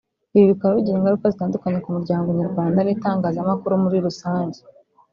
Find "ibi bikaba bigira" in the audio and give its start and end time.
0.35-0.97